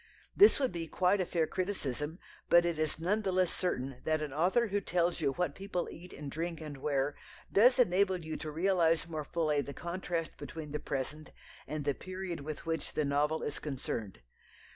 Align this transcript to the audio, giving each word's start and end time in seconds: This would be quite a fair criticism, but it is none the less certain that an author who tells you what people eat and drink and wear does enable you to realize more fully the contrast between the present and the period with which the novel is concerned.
This 0.35 0.57
would 0.59 0.71
be 0.71 0.87
quite 0.87 1.21
a 1.21 1.27
fair 1.27 1.45
criticism, 1.45 2.17
but 2.49 2.65
it 2.65 2.79
is 2.79 2.97
none 2.97 3.21
the 3.21 3.31
less 3.31 3.53
certain 3.53 4.01
that 4.03 4.19
an 4.23 4.33
author 4.33 4.69
who 4.69 4.81
tells 4.81 5.21
you 5.21 5.33
what 5.33 5.53
people 5.53 5.87
eat 5.91 6.11
and 6.11 6.31
drink 6.31 6.59
and 6.59 6.77
wear 6.77 7.15
does 7.53 7.77
enable 7.77 8.17
you 8.17 8.35
to 8.37 8.49
realize 8.49 9.07
more 9.07 9.25
fully 9.25 9.61
the 9.61 9.75
contrast 9.75 10.37
between 10.39 10.71
the 10.71 10.79
present 10.79 11.29
and 11.67 11.85
the 11.85 11.93
period 11.93 12.39
with 12.39 12.65
which 12.65 12.93
the 12.93 13.05
novel 13.05 13.43
is 13.43 13.59
concerned. 13.59 14.21